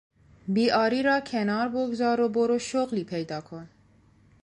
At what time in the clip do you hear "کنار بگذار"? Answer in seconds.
1.19-2.21